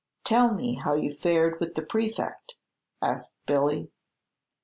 [0.23, 2.55] "Tell me how you fared with the Prefect,"
[3.03, 3.91] asked Billy.